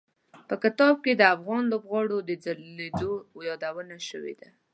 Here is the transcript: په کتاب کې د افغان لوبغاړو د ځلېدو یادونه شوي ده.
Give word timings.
په 0.47 0.55
کتاب 0.63 0.93
کې 1.03 1.13
د 1.15 1.23
افغان 1.35 1.63
لوبغاړو 1.71 2.17
د 2.23 2.31
ځلېدو 2.43 3.11
یادونه 3.49 3.95
شوي 4.09 4.33
ده. 4.39 4.49